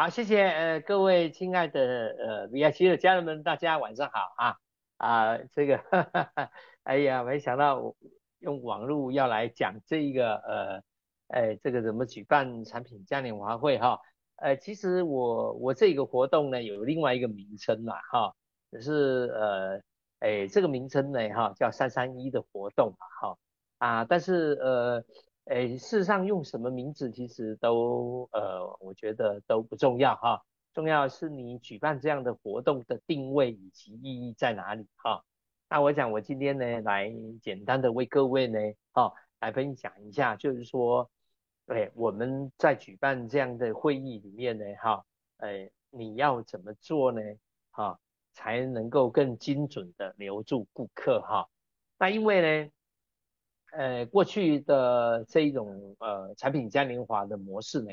[0.00, 4.56] 好，谢谢呃各位亲爱的呃 VIP 的家人们，大家晚上好啊
[4.96, 6.50] 啊这个哈哈哈，
[6.84, 7.94] 哎呀没想到
[8.38, 10.82] 用网络要来讲这一个呃
[11.28, 14.00] 哎这个怎么举办产品嘉年华会哈，
[14.36, 18.34] 呃其实我我这个活动呢有另外一个名称嘛哈，
[18.72, 19.82] 就是呃
[20.20, 23.38] 哎这个名称呢哈叫三三一的活动嘛哈
[23.76, 25.04] 啊但是呃。
[25.50, 30.40] 诶，事实上用什么名字其实都呃，我觉得都不重要哈，
[30.72, 35.24] 重要是你举办这样的活动的定位以及意义在哪里哈。
[35.68, 38.60] 那我想我今天呢来简单的为各位呢
[38.92, 41.10] 哈来分享一下，就是说，
[41.66, 45.04] 哎，我们在举办这样的会议里面呢哈，
[45.38, 47.20] 哎，你要怎么做呢
[47.72, 47.98] 哈，
[48.34, 51.48] 才能够更精准的留住顾客哈？
[51.98, 52.70] 那因为呢。
[53.72, 57.92] 呃，过去的这一种呃产品嘉年华的模式呢，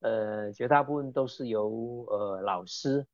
[0.00, 3.04] 呃，绝大部分都是由呃老师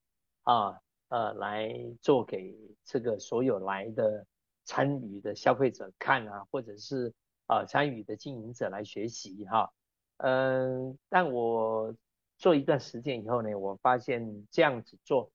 [0.43, 0.79] 啊
[1.09, 4.27] 呃来做给这个所有来的
[4.65, 7.15] 参与的消费者看啊，或者是
[7.47, 9.73] 啊参与的经营者来学习哈。
[10.19, 11.95] 嗯，但我
[12.37, 15.33] 做一段时间以后呢，我发现这样子做，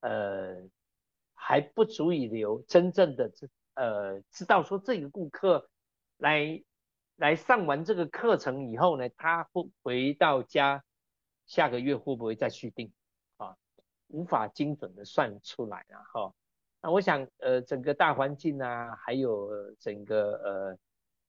[0.00, 0.56] 呃，
[1.34, 3.48] 还不足以留真正的这。
[3.74, 5.68] 呃，知道说这个顾客
[6.18, 6.62] 来
[7.16, 10.84] 来上完这个课程以后呢，他会回到家，
[11.46, 12.92] 下个月会不会再续订
[13.36, 13.56] 啊？
[14.06, 16.32] 无法精准的算出来啊哈。
[16.82, 20.78] 那我想呃，整个大环境啊，还有整个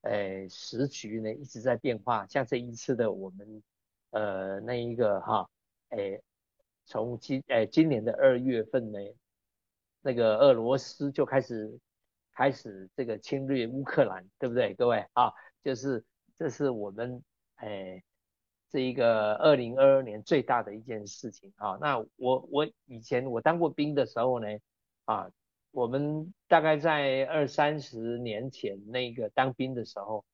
[0.04, 2.28] 呃呃时局呢，一直在变化。
[2.28, 3.64] 像这一次的我们
[4.12, 5.50] 呃那一个哈，
[5.90, 6.22] 诶，
[6.86, 9.00] 从今诶今年的二月份呢，
[10.02, 11.80] 那个俄罗斯就开始。
[12.36, 15.32] 开始这个侵略乌克兰，对不对，各位啊？
[15.64, 16.04] 就是
[16.36, 17.24] 这是我们
[17.62, 18.04] 诶
[18.70, 21.78] 这一个二零二二年最大的一件事情啊。
[21.80, 24.48] 那我我以前我当过兵的时候呢，
[25.06, 25.30] 啊，
[25.72, 30.26] 我们大概在二三十年前那个当兵的时候，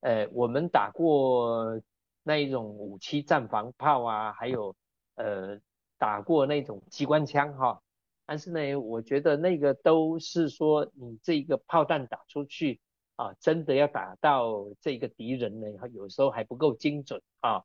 [0.00, 1.80] 呃，我们打过
[2.22, 4.76] 那一种武器战防炮啊，还有
[5.14, 5.58] 呃
[5.96, 7.80] 打过那种机关枪哈。
[8.26, 12.80] 但是呢，我觉得那个都是说你这个炮弹打出去
[13.14, 17.62] 啊，真的要打到这个敌人呢，有时候还不够精准啊。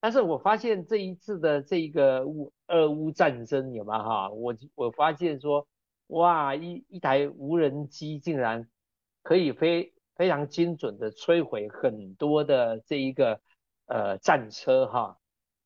[0.00, 4.02] 但是我发现这一次的这个乌俄乌战争有吗？
[4.02, 5.66] 哈，我我发现说，
[6.06, 8.68] 哇，一一台无人机竟然
[9.22, 13.40] 可以非非常精准的摧毁很多的这一个
[13.86, 15.18] 呃战车哈。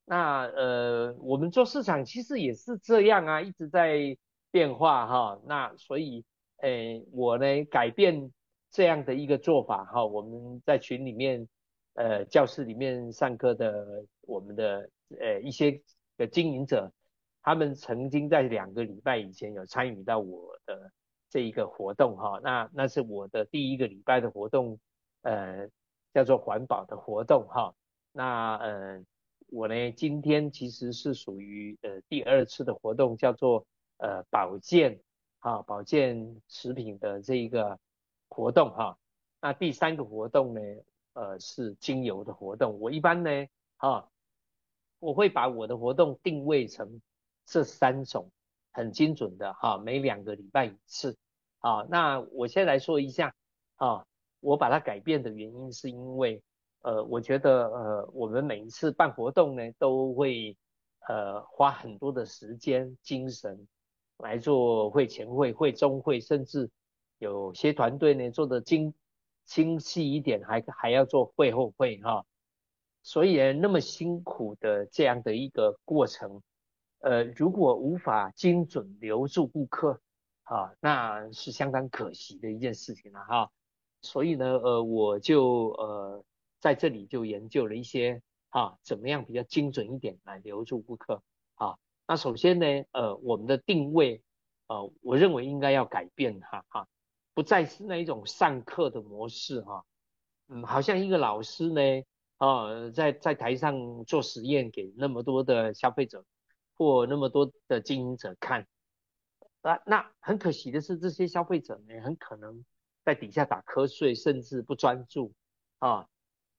[0.09, 4.17] 那呃，我们做市场其实也是这样啊，一直在
[4.53, 5.41] 变化哈。
[5.45, 6.25] 那所以，
[6.59, 8.33] 诶，我呢改变
[8.71, 10.07] 这样的一个做法哈。
[10.07, 11.49] 我们在群里面，
[11.95, 15.83] 呃，教室里面上课的我们的呃一些
[16.17, 16.93] 的经营者，
[17.43, 20.89] 他们曾经在两个礼拜以前有参与到我的
[21.29, 22.39] 这一个活动哈。
[22.45, 24.79] 那那是我的第一个礼拜的活动，
[25.23, 25.69] 呃，
[26.15, 27.75] 叫做环保的活动哈。
[28.13, 29.05] 那呃。
[29.49, 33.65] 我呢，今天其实是属于呃第二次的活动，叫做
[33.99, 35.01] 呃保健
[35.39, 37.79] 啊保健食品的这一个
[38.29, 38.99] 活动哈。
[39.41, 40.61] 那第三个活动呢，
[41.13, 42.81] 呃是精油的活动。
[42.81, 43.31] 我一般呢，
[43.77, 44.11] 哈，
[44.99, 47.01] 我会把我的活动定位成
[47.45, 48.31] 这三种
[48.73, 51.17] 很精准的哈，每两个礼拜一次。
[51.61, 53.35] 啊，那我先来说一下
[53.77, 54.05] 啊，
[54.41, 56.43] 我把它改变的原因是因为。
[56.87, 60.57] 呃，我觉得呃，我们每一次办活动呢，都会
[61.09, 63.67] 呃花很多的时间、精神
[64.19, 66.71] 来做会前会、会中会，甚至
[67.19, 68.95] 有些团队呢做的精
[69.45, 72.25] 精细一点，还还要做会后会哈。
[73.03, 76.41] 所以那么辛苦的这样的一个过程，
[77.01, 80.01] 呃，如果无法精准留住顾客，
[80.45, 83.51] 啊，那是相当可惜的一件事情了哈。
[84.03, 86.25] 所以呢，呃，我就呃。
[86.67, 91.23] 在这里就研究了一些啊，怎么样比较精准一点来留住顾客
[91.55, 91.79] 啊？
[92.09, 94.21] 那首先呢，呃，我们的定位，
[94.67, 96.89] 呃，我认为应该要改变哈哈，
[97.35, 99.85] 不再是那一种上课的模式哈，
[100.49, 101.81] 嗯，好像一个老师呢，
[102.39, 106.25] 啊，在在台上做实验给那么多的消费者
[106.75, 108.67] 或那么多的经营者看，
[109.61, 112.65] 啊，那很可惜的是，这些消费者呢，很可能
[113.05, 115.33] 在底下打瞌睡，甚至不专注
[115.79, 116.09] 啊。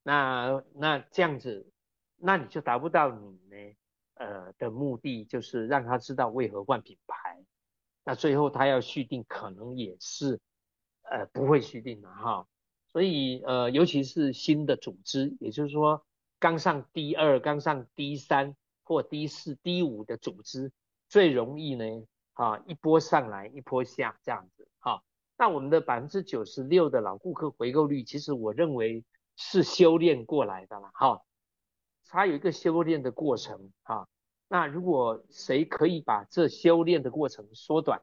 [0.07, 1.69] 那那这样子，
[2.15, 3.75] 那你就达不到你呢，
[4.13, 7.43] 呃的目的，就是让他知道为何换品牌。
[8.05, 10.39] 那最后他要续订，可能也是
[11.03, 12.47] 呃不会续订的哈。
[12.85, 16.05] 所以呃，尤其是新的组织，也就是说
[16.39, 20.71] 刚上 D 二、刚上 D 三或 D 四、D 五的组织
[21.09, 21.83] 最容易呢，
[22.31, 25.03] 啊，一波上来一波下这样子，哈。
[25.37, 29.03] 那我们的百分之九十六的老顾客回购率，其实我认为
[29.37, 31.21] 是修炼过来的了，哈。
[32.09, 34.09] 它有一个修炼的过程，哈。
[34.49, 38.01] 那如果谁可以把这修炼的过程缩短，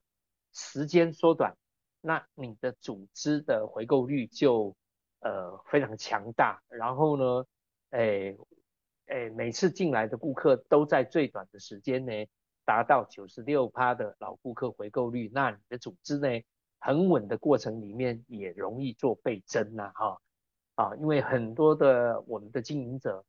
[0.52, 1.56] 时间缩短，
[2.00, 4.76] 那你的组织的回购率就
[5.20, 6.62] 呃非常强大。
[6.68, 7.46] 然后呢，
[7.90, 8.36] 哎
[9.06, 12.28] 哎，每次进来的顾客都在最短的时间内
[12.66, 16.28] 达到九十六趴的老顾客回购率，那你的组织呢
[16.78, 20.20] 很稳的过程里面也容易做倍增呐，哈
[20.74, 23.24] 啊，因为很多的我们的经营者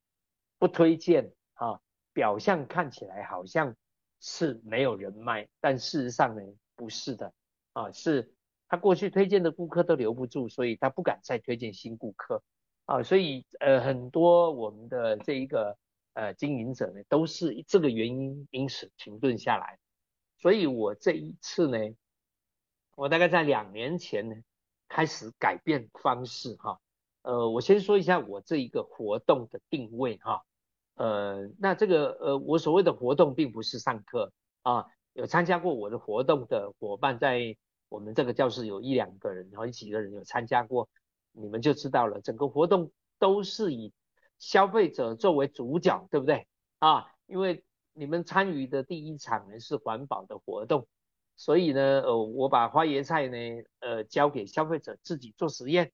[0.59, 1.79] 不推荐啊。
[2.13, 3.75] 表象看起来好像
[4.21, 6.41] 是没有人脉，但事实上呢
[6.73, 7.33] 不是的
[7.73, 8.33] 啊，是
[8.69, 12.41] 他过去推荐的顾客都留不住，所以他不敢再推荐新顾客
[12.85, 15.77] 啊，所以呃很多我们的这一个
[16.13, 19.77] 呃经营者呢都是这个原因因此停顿下来，
[20.37, 21.77] 所以我这一次呢，
[22.95, 24.37] 我大概在两年前呢
[24.87, 26.79] 开始改变方式哈，
[27.25, 30.43] 呃我先说一下我这一个活动的定位哈。
[30.93, 34.31] 呃，那这个呃，我所谓的活动并不是上课
[34.61, 37.57] 啊，有参加过我的活动的伙伴，在
[37.89, 40.87] 我们这个教室有一两个人，然后几个人有参加过，
[41.33, 43.91] 你们就知道了，整个活动都是以
[44.39, 46.47] 消费者作为主角，对不对
[46.79, 47.11] 啊？
[47.25, 50.87] 因为你们参与的第一场呢是环保的活动，
[51.35, 53.37] 所以呢，呃，我把花椰菜呢，
[53.79, 55.91] 呃，交给消费者自己做实验，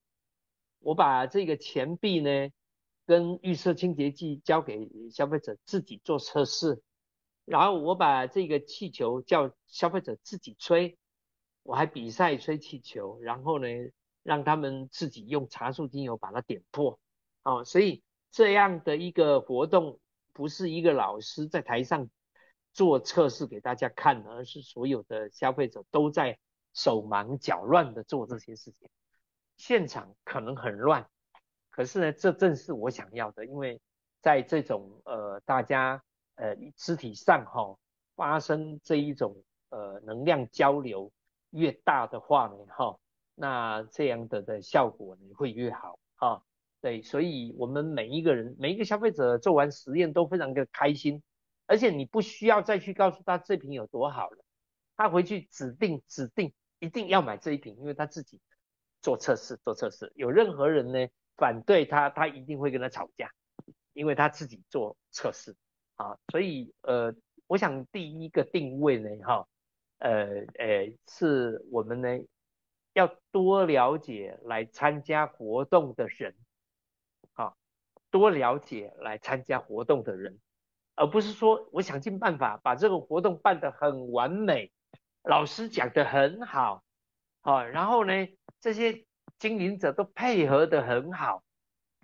[0.82, 2.50] 我把这个钱币呢。
[3.04, 6.80] 跟预设清洁剂交给消费者自己做测试，
[7.44, 10.96] 然后我把这个气球叫消费者自己吹，
[11.64, 13.66] 我还比赛吹气球，然后呢
[14.22, 17.00] 让他们自己用茶树精油把它点破，
[17.42, 19.98] 哦，所以这样的一个活动
[20.32, 22.08] 不是一个老师在台上
[22.72, 26.38] 做测试给大家看，而是所有的消费者都在
[26.72, 28.88] 手忙脚乱的做这些事情，
[29.64, 31.06] 现场可能很乱。
[31.70, 33.80] 可是呢，这正是我想要的，因为
[34.20, 36.02] 在这种呃大家
[36.34, 37.78] 呃肢体上哈
[38.16, 41.12] 发生这一种呃能量交流
[41.50, 42.98] 越大的话呢哈，
[43.36, 46.42] 那这样的的效果呢会越好哈。
[46.80, 51.22] 对，所以我们每一个人每一个消费者做完实验都非常的开心，
[51.66, 54.44] 而且你不需要再去告诉他这瓶有多好了，
[54.96, 58.40] 他回去指定指定一定要买这一瓶，因为他自己
[59.02, 61.08] 做测试做测试，有任何人呢？
[61.36, 63.32] 反对他，他一定会跟他吵架，
[63.94, 65.56] 因为他自己做测试
[65.96, 67.14] 啊，所以呃，
[67.46, 69.48] 我想第一个定位呢，哈，
[69.98, 72.08] 呃呃，是我们呢
[72.92, 76.36] 要多了解来参加活动的人，
[77.32, 77.54] 啊，
[78.10, 80.38] 多了解来参加活动的人，
[80.94, 84.70] 而不是说我想尽办法把这个活动办得很完美，
[85.24, 86.84] 老师讲得很好，
[87.42, 88.12] 好，然后呢
[88.58, 89.04] 这些。
[89.38, 91.42] 经营者都配合的很好，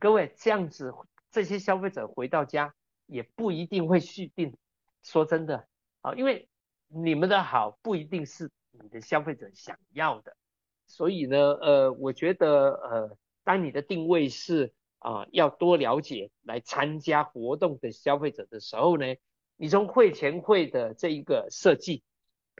[0.00, 0.92] 各位这样子，
[1.30, 2.74] 这些消费者回到家
[3.06, 4.56] 也不一定会续订。
[5.04, 5.68] 说真的
[6.00, 6.48] 啊，因为
[6.88, 10.36] 你们的好不一定是你的消费者想要的，
[10.88, 19.06] 所以呢，呃，我觉得呃，当你的定位是啊，要多了解来参加活动的消费者的时候呢，
[19.56, 22.02] 你从会前会的这一个设计，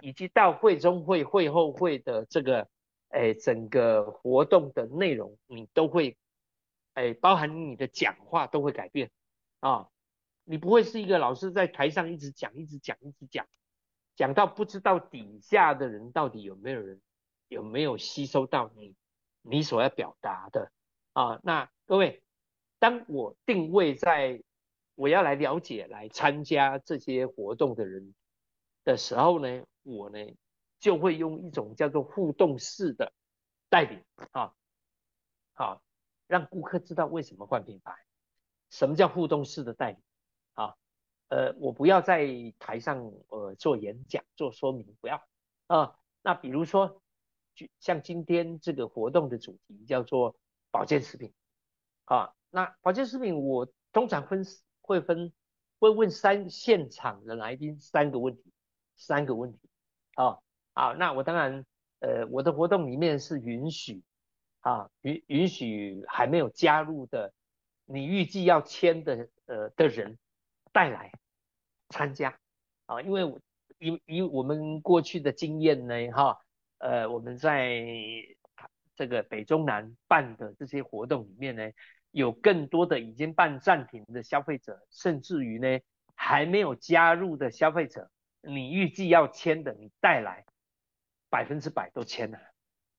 [0.02, 2.68] 以及到会中会、会后会的这个。
[3.10, 6.18] 哎，整个活动的内容你都会，
[6.92, 9.10] 哎，包含你的讲话都会改变
[9.60, 9.88] 啊，
[10.44, 13.46] 你不会是一个老师在台上一直讲、一直讲、一直讲，
[14.14, 17.00] 讲到不知道底下的人到底有没有人
[17.48, 18.94] 有没有吸收到你
[19.40, 20.70] 你所要表达的
[21.14, 21.40] 啊。
[21.42, 22.22] 那各位，
[22.78, 24.42] 当我定位在
[24.96, 28.14] 我要来了解、来参加这些活动的人
[28.84, 29.64] 的时候呢，
[29.96, 30.18] 我呢。
[30.80, 33.12] 就会用一种叫做互动式的
[33.68, 34.54] 带领啊，
[35.52, 35.82] 好，
[36.28, 37.96] 让顾客知道为什么换品牌。
[38.70, 40.00] 什么叫互动式的带领
[40.52, 40.76] 啊？
[41.30, 42.28] 呃，我不要在
[42.60, 45.20] 台上呃做演讲做说明，不要
[45.66, 45.98] 啊。
[46.22, 47.02] 那比如说，
[47.56, 50.36] 就像今天这个活动的主题叫做
[50.70, 51.34] 保健食品
[52.04, 54.46] 啊，那保健食品我通常分
[54.80, 55.32] 会分
[55.80, 58.52] 会问三现场的来宾三个问题，
[58.94, 59.67] 三个问题
[60.24, 60.38] 啊。
[60.74, 61.64] 好，那我当然，
[62.00, 64.02] 呃，我的活动里面是允许，
[64.60, 67.32] 啊，允允许还没有加入的，
[67.84, 70.18] 你预计要签的，呃的人
[70.72, 71.10] 带来
[71.88, 72.38] 参加，
[72.86, 73.22] 啊，因为
[73.78, 76.38] 以以我们过去的经验呢，哈，
[76.78, 77.82] 呃，我们在
[78.94, 81.70] 这个北中南办的这些活动里面呢，
[82.12, 85.80] 有更多的已经办暂停的消费者，甚至于呢，
[86.14, 88.10] 还没有加入的消费者，
[88.40, 90.44] 你预计要签的，你带来
[91.28, 92.38] 百分之百都签了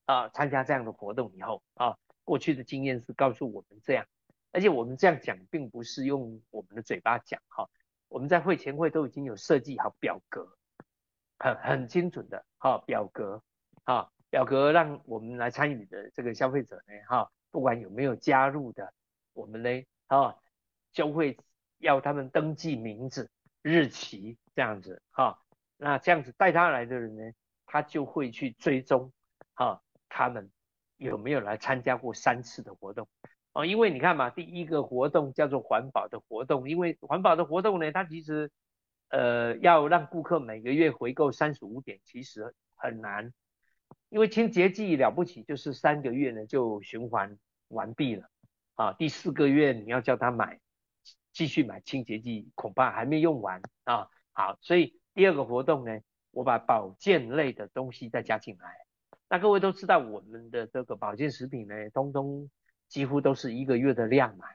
[0.06, 0.30] 啊！
[0.30, 4.06] 参加这样的活动以后啊，过去的经验是告诉我们这样，
[4.52, 7.70] 而且我们这样讲并不是用我们的嘴巴讲哈，
[8.08, 10.58] 我们在会前会都已经有设计好表格，
[11.38, 13.42] 很很精准的哈表格
[13.86, 18.94] 啊表格让我们来参与的这个消费者呢哈，不管有没有加入的，
[19.34, 20.36] 我们呢啊
[20.92, 21.38] 就会。
[21.82, 25.40] 要他们登记名字、日期这样子哈，
[25.78, 27.34] 那这样子带他来的人呢，
[27.66, 29.12] 他就会去追踪
[29.54, 30.50] 哈，他们
[30.98, 33.08] 有没有来参加过三次的活动
[33.54, 33.66] 啊？
[33.66, 38.50] 因为你看嘛，第一个活动叫做环保的活动，因为环保的活动呢，它其实
[39.10, 43.34] 呃要让顾客每个月回购三十五点，其实很难，
[44.10, 47.38] 因为清洁剂了不起就是三个月呢就循环
[47.68, 48.30] 完毕了
[48.76, 50.60] 啊，第四个月你要叫他买。
[51.40, 54.10] 继续买清洁剂，恐怕还没用完啊。
[54.34, 55.98] 好，所以第二个活动呢，
[56.32, 58.76] 我把保健类的东西再加进来。
[59.30, 62.52] 那各位都知道，我们的这个保健食品呢，通通
[62.90, 64.48] 几乎都是一个月的量嘛。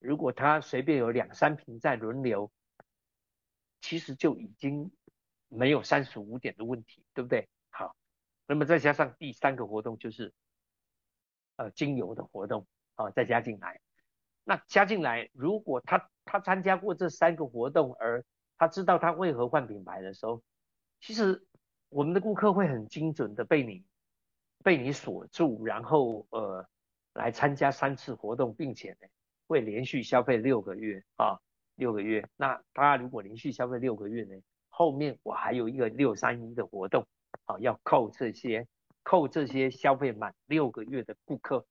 [0.00, 2.50] 如果他随便有两三瓶在轮流，
[3.80, 4.90] 其实就已经
[5.46, 7.48] 没有三十五点的问题，对不对？
[7.70, 7.94] 好，
[8.48, 10.34] 那么再加上第三个活动就是
[11.54, 13.80] 呃精油的活动啊，再加进来。
[14.42, 18.24] 那加进来，如果他他参加过这三个活动，而
[18.58, 20.42] 他知道他为何换品牌的时候，
[21.00, 21.46] 其实
[21.88, 23.84] 我们的顾客会很精准的被你
[24.62, 26.66] 被你锁住，然后呃
[27.12, 29.08] 来参加三次活动，并且呢
[29.46, 31.38] 会连续消费六个月啊
[31.76, 32.28] 六个月。
[32.36, 37.06] 那他如果连续消费六个月呢，后面我还有一个六三一的活动
[37.44, 38.66] 啊，要扣这些
[39.02, 41.66] 扣这些消费满六个月的顾客。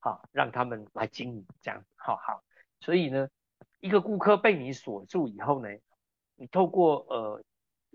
[0.00, 2.44] 好，让他们来经营这样，好好。
[2.78, 3.28] 所以呢，
[3.80, 5.68] 一个顾客被你锁住以后呢，
[6.36, 7.42] 你透过呃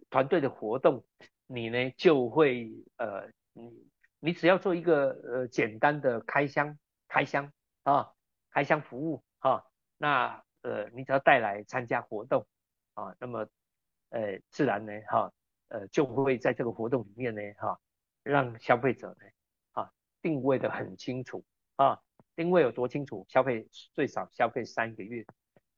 [0.09, 1.03] 团队的活动，
[1.47, 7.51] 你呢就会呃你你只要做一个呃简单的开箱开箱
[7.83, 8.11] 啊
[8.51, 9.63] 开箱服务啊，
[9.97, 12.45] 那呃你只要带来参加活动
[12.93, 13.47] 啊，那么
[14.09, 15.31] 呃自然呢哈
[15.69, 17.79] 呃就会在这个活动里面呢哈
[18.23, 19.25] 让消费者呢
[19.71, 21.43] 啊定位的很清楚。
[21.75, 21.99] 啊，
[22.35, 23.25] 定位有多清楚？
[23.27, 25.25] 消费最少消费三个月，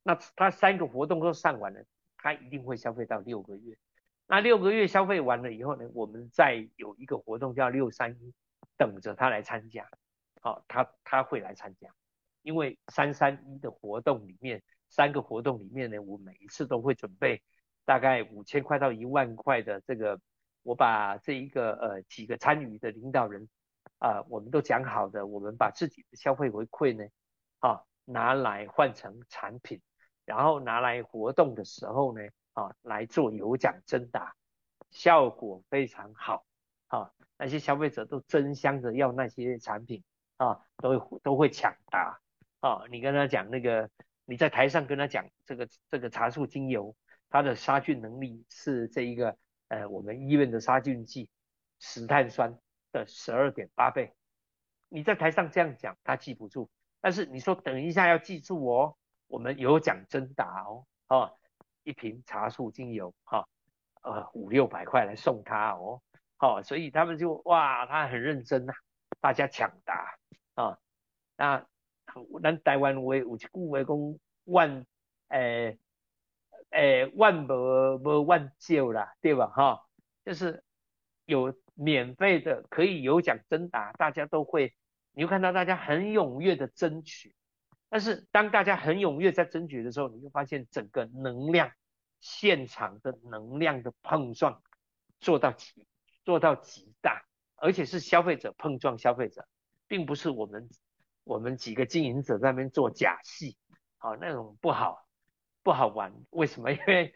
[0.07, 1.83] 那他三个活动都上完了，
[2.17, 3.75] 他一定会消费到六个月。
[4.27, 8.31] 那六个月消费完了以后呢，我们再有一个活动叫六三一，
[8.77, 9.89] 等着他来参加。
[10.41, 11.89] 好，他他会来参加，
[12.43, 17.41] 因为三三一的活动里面，三个活动里面呢，我每一次都会准备
[17.83, 20.21] 大概五千块到一万块的这个，
[20.62, 23.50] 我把这一个呃几个参与的领导人。
[23.97, 27.07] 啊，我们都讲好的，我们把自己的消费回馈呢，
[27.59, 29.81] 啊，拿来换成产品，
[30.25, 32.22] 然后拿来活动的时候呢，
[32.53, 34.36] 啊，来做有奖征答，
[34.91, 36.46] 效果非常好，
[36.88, 40.03] 啊，那些消费者都争相的要那些产品，
[40.38, 42.20] 啊，都会都会抢答，
[42.60, 43.89] 啊，你跟他讲那个，
[44.25, 46.96] 你在台上跟他讲这个这个茶树精油，
[47.29, 51.29] 它的杀菌能力是这一个，呃，我们医院的杀菌剂
[51.79, 52.58] 石碳酸。
[52.91, 54.13] 的十二点八倍，
[54.88, 56.70] 你在台上这样讲，他记不住。
[57.01, 58.96] 但是你说等一下要记住哦，
[59.27, 61.38] 我们有奖征答哦，哦，
[61.84, 63.48] 一瓶茶树精油，哈，
[64.01, 66.01] 呃，五六百块来送他哦，
[66.38, 68.74] 好，所以他们就哇，他很认真呐，
[69.20, 70.17] 大家抢答
[70.55, 70.77] 啊，
[71.36, 71.65] 那
[72.41, 74.86] 咱台湾话有一句话讲万，
[75.29, 75.77] 诶，
[76.72, 79.48] 诶，万无无万少啦，对吧？
[79.48, 79.86] 哈，
[80.24, 80.63] 就是
[81.25, 81.53] 有。
[81.77, 84.74] 免费的可以有奖征答，大家都会，
[85.12, 87.36] 你会看到大家很踊跃的争取。
[87.89, 91.72] 但是当大家很踊跃在争取的时候，你会发现整个能量
[92.20, 94.62] 现场的能量的碰撞
[95.20, 95.88] 做到极
[96.24, 97.24] 做到极大，
[97.56, 99.48] 而且是消费者碰撞消费者，
[99.88, 100.70] 并不是我们
[101.24, 103.58] 我们几个经营者在那边做假戏，
[103.98, 105.08] 好那种不好
[105.63, 106.13] 不好玩。
[106.32, 106.72] 为什么？
[106.72, 107.13] 因为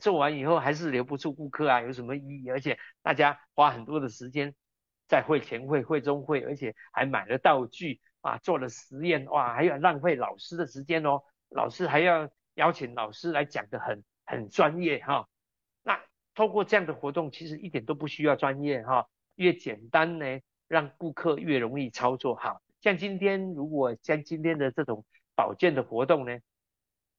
[0.00, 2.48] 做完以后还是留不住顾客啊，有什么意义？
[2.50, 4.54] 而且大家花很多的时间
[5.08, 11.22] 在会前会、会中会，而且还买了道具啊，做了实验，哇，还要浪费老师的时间哦。
[11.50, 15.28] 老师还要邀请老师来讲的很很专业哈。
[15.82, 16.00] 那
[16.34, 22.34] 透过这样的活动，其实一点都不需要专业哈，越简单呢，让顾客越容易操作。
[22.34, 25.04] 好像今天如果像今天的这种
[25.36, 26.38] 保健的活动呢，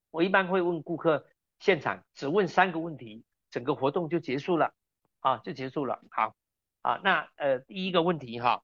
[0.10, 1.28] 我一般会问顾客。
[1.60, 4.74] 现场只问三个问题，整个活动就结束了
[5.22, 6.02] 啊，就结束了。
[6.12, 6.36] 好
[6.82, 8.64] 啊，那呃第一个问题哈，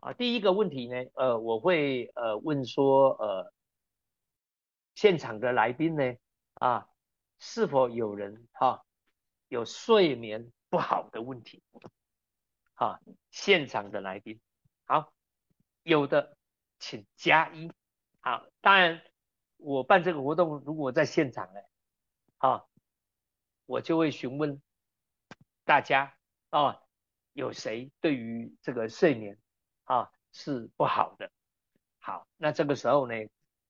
[0.00, 3.52] 啊第一个问题呢，呃我会呃问说呃
[4.94, 6.14] 现场的来宾呢
[6.54, 6.88] 啊
[7.38, 8.84] 是否有人哈
[9.48, 11.62] 有睡眠不好的问题？
[12.74, 13.00] 哈，
[13.30, 14.40] 现场的来宾，
[14.84, 15.12] 好，
[15.82, 16.36] 有的
[16.78, 17.72] 请加一。
[18.20, 19.02] 好，当然
[19.56, 21.60] 我办这个活动，如果在现场呢，
[22.36, 22.64] 啊，
[23.66, 24.60] 我就会询问
[25.64, 26.14] 大家
[26.50, 26.82] 啊，
[27.32, 29.38] 有谁对于这个睡眠
[29.88, 31.30] 啊是不好的？
[31.98, 33.14] 好，那这个时候呢，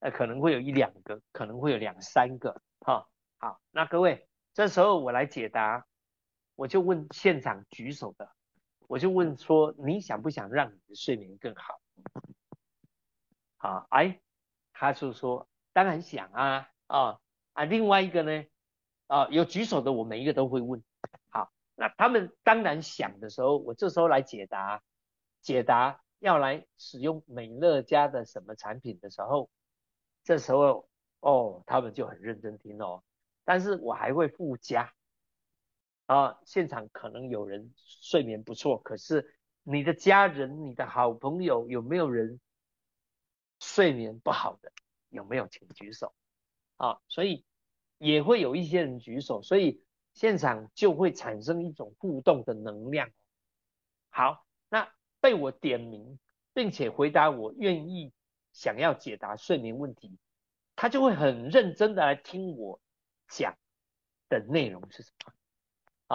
[0.00, 3.08] 呃，可能会有一两个，可能会有两三个，哈。
[3.38, 5.86] 好，那各位，这时候我来解答，
[6.56, 8.32] 我就问现场举手的，
[8.88, 11.80] 我就问说，你想不想让你的睡眠更好？
[13.56, 14.20] 好，哎，
[14.72, 17.20] 他就说，当然想啊，啊
[17.52, 18.44] 啊，另外一个呢，
[19.06, 20.82] 啊，有举手的，我每一个都会问。
[21.30, 24.82] 好，那他们当然想的时候，我这时候来解答，
[25.42, 26.00] 解答。
[26.20, 29.48] 要来使用美乐家的什么产品的时候，
[30.24, 30.88] 这时候
[31.20, 33.02] 哦，他们就很认真听哦。
[33.44, 34.92] 但是我还会附加
[36.06, 42.40] 啊，现场可能有人睡眠不错，可是你的家人、你的好朋友有没有人
[43.60, 44.72] 睡眠不好的？
[45.10, 45.46] 有没有？
[45.46, 46.14] 请举手
[46.76, 47.00] 啊。
[47.08, 47.44] 所以
[47.98, 49.82] 也会有一些人举手，所以
[50.14, 53.10] 现场就会产生一种互动的能量。
[54.10, 54.97] 好，那。
[55.20, 56.18] 被我点名，
[56.54, 58.12] 并且回答我愿意
[58.52, 60.16] 想要解答睡眠问题，
[60.76, 62.80] 他就会很认真的来听我
[63.28, 63.56] 讲
[64.28, 65.32] 的内容是什么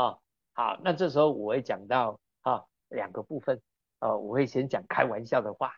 [0.01, 0.19] 啊？
[0.53, 3.62] 好，那这时候我会讲到啊两个部分，
[4.00, 5.74] 呃，我会先讲开玩笑的话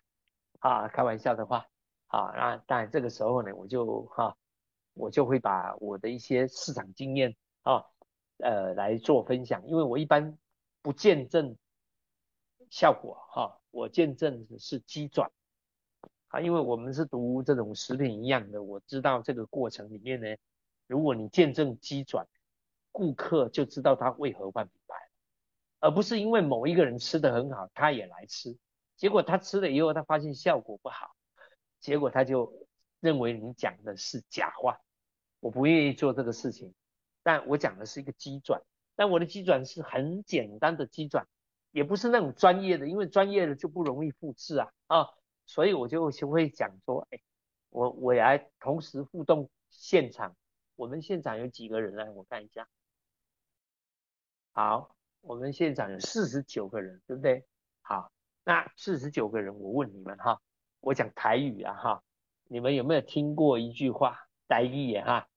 [0.60, 1.66] 啊，开玩笑的话
[2.08, 4.36] 啊，那当然这个时候呢，我就哈，
[4.94, 7.84] 我就会把我的一些市场经验啊，
[8.38, 10.38] 呃来做分享，因为我一般
[10.82, 11.58] 不见证。
[12.70, 15.32] 效果哈，我见证的是机转
[16.28, 20.36] 啊，因为我们是读这种食品一样的，我知道这个过程里面呢，
[20.88, 22.28] 如果你见证机转，
[22.92, 24.96] 顾客就知道他为何换品牌，
[25.80, 28.58] 而不是因为某一个人吃的很好，他也来吃，
[28.96, 31.16] 结果他吃了以后，他发现效果不好，
[31.80, 32.68] 结果他就
[33.00, 34.80] 认为你讲的是假话，
[35.40, 36.74] 我不愿意做这个事情，
[37.24, 38.62] 但我讲的是一个机转，
[38.96, 41.28] 但我的机转是很简单的机转。
[41.76, 45.10] 也不是那种专业的，因为专业的就不容易复制啊啊，
[45.46, 47.20] 所以我就会讲说，哎，
[47.70, 50.38] 我我来同时互动现场，
[50.78, 52.10] 我们现场有几个人呢？
[52.14, 52.66] 我看一下，
[54.54, 57.46] 好，我们现场有四十九个人，对不对？
[57.82, 58.10] 好，
[58.46, 60.42] 那四十九个人，我问你们哈，
[60.80, 62.04] 我讲台语啊哈，
[62.46, 65.28] 你们有没有听过一句话，台语哈，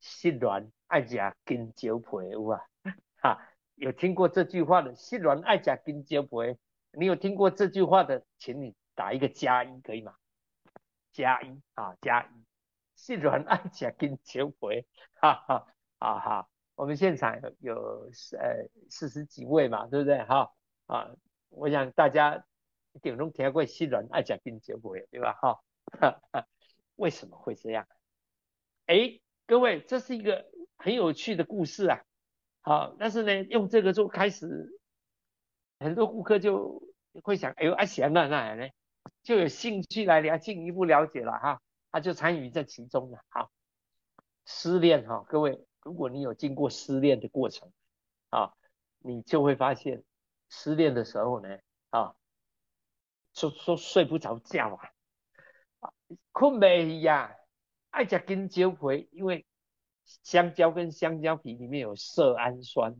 [0.00, 2.64] 心软爱食金蕉皮有啊？
[3.20, 3.46] 哈。
[3.74, 6.58] 有听过这句话的，细软爱甲跟接回，
[6.92, 10.14] 你有听过这句话的，请你打一个加一，可以吗？
[11.12, 12.44] 加一啊，加一，
[12.94, 15.66] 细软爱甲跟接回，哈哈，
[15.98, 18.08] 啊哈，我们现场有
[18.38, 20.22] 呃四十几位嘛，对不对？
[20.24, 20.52] 哈
[20.86, 21.10] 啊，
[21.48, 22.44] 我想大家
[22.92, 25.32] 一定都听过细软爱甲跟接回，对吧？
[25.32, 25.60] 哈，
[26.96, 27.86] 为什么会这样？
[28.86, 32.00] 哎，各位，这是一个很有趣的故事啊。
[32.64, 34.80] 好，但是呢，用这个就开始，
[35.80, 36.80] 很多顾客就
[37.24, 38.68] 会想，哎呦，阿贤啊，那呢，
[39.24, 43.18] 就有兴趣来了进一步了解了哈，他就参与在其中了。
[43.30, 43.50] 好，
[44.46, 47.72] 失恋哈，各位，如果你有经过失恋的过程，
[48.30, 48.54] 啊，
[49.00, 50.04] 你就会发现，
[50.48, 51.58] 失恋的时候呢，
[51.90, 52.14] 啊，
[53.32, 54.78] 就说睡不着觉
[55.80, 55.90] 啊，
[56.30, 57.34] 困没呀，
[57.90, 59.44] 爱食金蕉皮，因为。
[60.22, 62.96] 香蕉跟香蕉皮里面有色氨酸，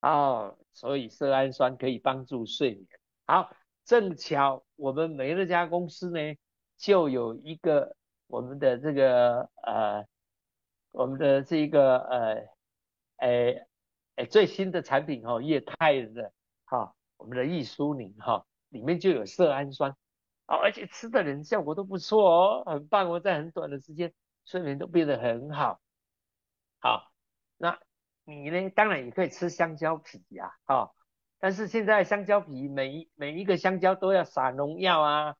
[0.00, 2.86] 哦，所以色氨酸可以帮助睡眠。
[3.26, 3.50] 好，
[3.84, 6.36] 正巧我们美乐家公司呢，
[6.76, 10.06] 就有一个我们的这个呃，
[10.92, 12.48] 我们的这个呃，
[13.16, 13.66] 诶
[14.16, 16.32] 诶最新的产品哈，液态的
[16.64, 19.92] 哈，我们的易舒宁哈，里面就有色氨酸，
[20.46, 24.12] 哦，而且吃的人效果都不错哦，很棒哦，在很短的时间
[24.44, 25.80] 睡眠都变得很好。
[26.86, 27.02] 啊，
[27.56, 27.78] 那
[28.24, 28.70] 你呢？
[28.70, 30.92] 当然也可以吃香蕉皮呀，哈。
[31.38, 35.36] 但是现在香蕉皮每一每一个香蕉都要撒农药啊，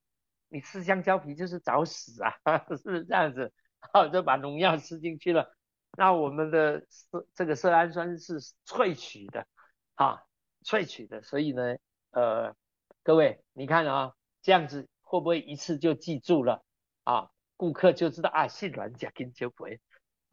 [0.48, 2.32] 你吃香蕉皮就是找死啊，
[2.76, 3.52] 是不是这样子？
[3.92, 5.54] 好，就把农药吃进去了。
[5.96, 9.46] 那我们的色这个色氨酸是萃取的，
[9.94, 10.22] 啊，
[10.64, 11.22] 萃取的。
[11.22, 11.76] 所以呢，
[12.10, 12.54] 呃，
[13.02, 16.64] 各位你看啊，这样子会不会一次就记住了？
[17.04, 19.62] 啊，顾客就知道啊，性软甲跟就不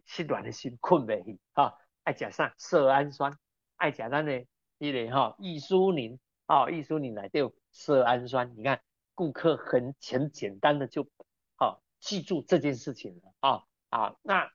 [0.05, 0.13] 会。
[0.13, 3.37] 心软的心困袂去，哈，爱食啥色氨酸，
[3.77, 4.45] 爱食咱的
[4.77, 8.81] 迄个哈益舒宁，哦，益舒宁内底有色氨酸，你看
[9.15, 11.07] 顾客很很简单的就，
[11.55, 14.51] 好记住这件事情了，啊啊，那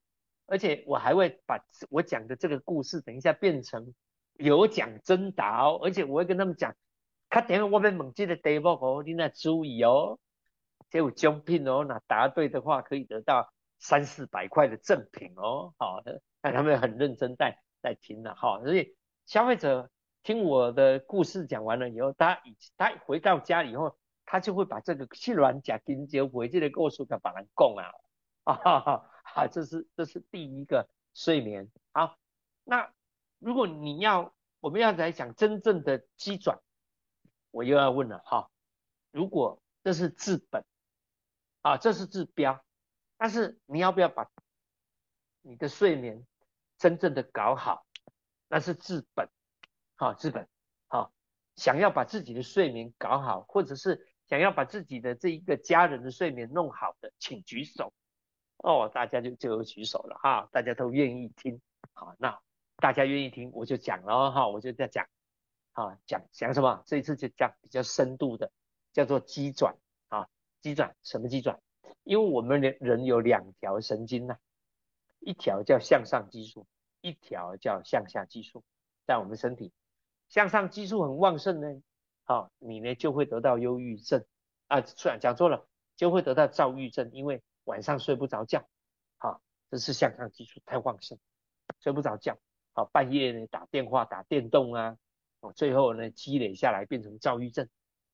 [0.47, 3.95] 而且我还会把我讲的这个故事，等一下变成
[4.35, 6.77] 有奖征答哦，而且我会跟他们讲，
[7.31, 10.19] 他等下我们猛记的 d e v o 哦，你那注意哦，
[10.91, 19.91] 就有奖品哦，那答对的话可以得到三四百块的赠品哦，好的，那 他们很认真在在听了哈，所以消费者
[20.23, 22.41] 听我的故事讲完了以后，他
[22.77, 23.97] 他回到家以后。
[24.31, 27.87] 他就会把这个细软甲金结回去的故事给把人供啊，
[28.45, 31.71] 啊 哈哈，好，这是这是第一个睡眠。
[31.93, 32.19] 好，
[32.63, 32.93] 那
[33.39, 36.61] 如果你要我们要来讲真正的基转，
[37.51, 38.51] 我又要问了哈，
[39.13, 40.63] 如果这是治本
[41.63, 42.63] 啊，这是治标，
[43.19, 44.31] 但是你要不要把
[45.43, 46.27] 你的睡眠
[46.79, 47.85] 真正的搞好？
[48.49, 49.29] 那是治本，
[49.97, 50.49] 好治本，
[50.87, 51.13] 好，
[51.57, 54.07] 想要把自己的睡眠搞好，或者是。
[54.29, 57.95] 想要把自己的这一个家人的睡眠弄好的，请举手。
[58.59, 61.63] 哦，大家就就举手了哈，大家都愿意听。
[61.95, 62.39] 好，那
[62.77, 65.09] 大家愿意听，我就讲了哈，我就在讲，
[65.73, 66.83] 啊，讲讲什么？
[66.85, 68.53] 这一次就讲比较深度的，
[68.93, 69.75] 叫做肌转
[70.09, 70.29] 啊，
[70.61, 71.59] 肌转什么肌转？
[72.09, 74.39] 因为我们人人有两条神经呐，
[75.19, 76.67] 一条叫向上激素，
[77.03, 78.65] 一条叫向下激素，
[79.07, 79.75] 在我们身体，
[80.31, 81.83] 向上激素很旺盛呢。
[82.25, 84.25] 好，你呢就会得到忧郁症
[84.69, 85.67] 啊，算讲错了，
[85.97, 88.67] 就会得到躁郁症，因为晚上睡不着觉。
[89.19, 91.19] 好，这是向上激素太旺盛，
[91.79, 92.39] 睡不着觉。
[92.73, 94.97] 好，半夜呢打电话、打电动啊，
[95.41, 97.69] 哦，最后呢积累下来变成躁郁症。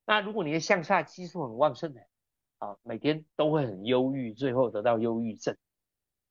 [0.05, 2.01] 那如果你的向下激素很旺盛呢，
[2.65, 5.55] 啊，每天都会很忧郁，最后得到忧郁症。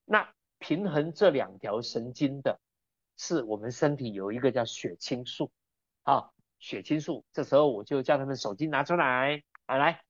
[0.06, 2.60] 那平衡这两条神经的，
[3.18, 5.52] 是我们身体有一个叫血清素，
[6.02, 6.32] 啊。
[6.60, 10.02] 血清素，这时候我就叫他们手机拿出来，啊来，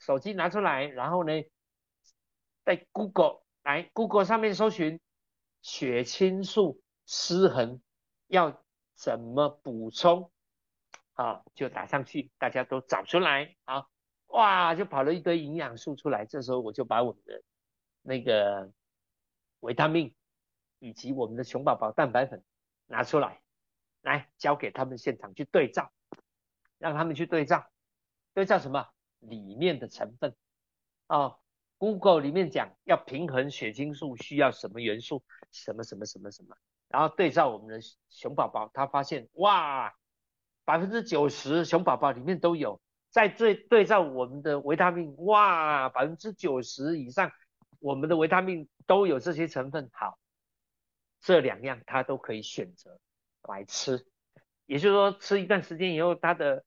[0.00, 1.32] 手机拿出来，然后呢，
[2.64, 5.00] 在 Google 来 Google 上面搜寻
[5.62, 7.80] 血清素失衡
[8.26, 8.64] 要
[8.96, 10.32] 怎么补充，
[11.12, 13.86] 啊，就打上去，大家都找出来，啊，
[14.36, 17.42] 哇，就跑了一堆营养素出来，这时候我就把我们的
[18.02, 18.70] 那个
[19.60, 20.14] 维他命
[20.78, 22.42] 以及我们的熊宝宝蛋白粉
[22.86, 23.40] 拿出来。
[24.02, 25.90] 来交给他们现场去对照，
[26.78, 27.66] 让他们去对照，
[28.34, 28.86] 对照什么
[29.18, 30.36] 里面的成分
[31.08, 31.38] 啊
[31.78, 39.92] ？Google 里面讲要平衡血清素需要什么元素，什么什么什么什么，然后对照我们的熊宝宝，他发现哇，
[40.64, 42.80] 百分之九十熊宝宝里面都有，
[43.16, 47.32] 在对对照我们的维他命，哇，百分之九十以上
[47.78, 50.18] 我们的维他命都有这些成分，好，
[51.22, 53.00] 这两样他都可以选择。
[53.44, 54.06] 来吃，
[54.66, 56.62] 也就是说，吃一段时间以后，他的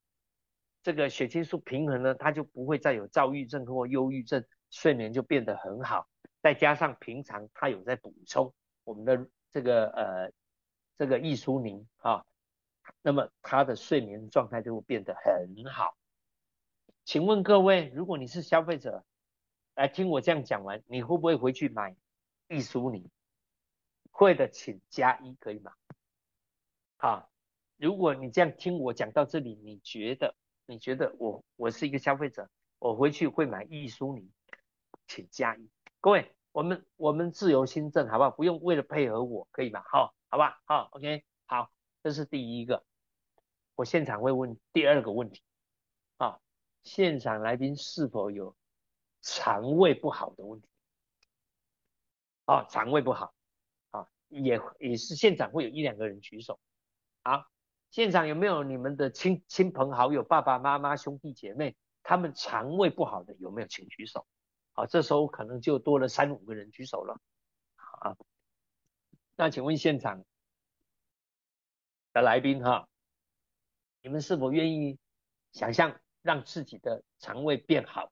[0.82, 6.08] 这个血清素平衡呢，他就不会再有躁郁症或忧郁症，睡眠就变得很好。
[6.42, 8.52] 再加上平常他有在补充
[8.86, 10.32] 我们的这个呃
[10.98, 12.26] 这个益舒宁啊，
[13.04, 15.99] 那么他的睡眠状态就会变得很好。
[17.10, 19.04] 请问各位，如果你是消费者，
[19.74, 21.96] 来听我这样讲完，你会不会回去买
[22.48, 23.10] 易舒宁？
[24.12, 25.72] 会的，请加一，可以吗？
[26.98, 27.32] 好，
[27.78, 30.36] 如果你这样听我讲到这里，你觉得
[30.68, 34.32] 你觉得我我是一个消费者，我回去会买易舒宁，
[35.08, 35.68] 请加一。
[36.00, 38.30] 各位，我们我们自由新政好不好？
[38.30, 39.82] 不用为了配合我，可以吗？
[39.92, 41.72] 好，好吧，好，OK，好，
[42.04, 42.86] 这是第一个。
[43.74, 45.42] 我现场会问第二个问题，
[46.84, 48.56] 现场来宾是否有
[49.22, 50.68] 肠胃不好的问题？
[52.46, 53.34] 啊，肠胃不好，
[53.92, 56.60] 啊，也也是现场会有一两个人举手。
[57.24, 57.46] 好，
[57.92, 63.68] 现场有没有你们的亲亲朋好友、爸爸妈妈、兄弟姐妹，他们肠胃不好的有没有？
[63.68, 64.26] 请举手。
[64.72, 67.22] 好，这时候可能就多了三五个人举手了。
[68.00, 68.18] 啊，
[69.36, 70.26] 那请问现场
[72.14, 72.88] 的来宾哈，
[74.02, 74.98] 你们是否愿意
[75.52, 78.12] 想象让自己的肠胃变好，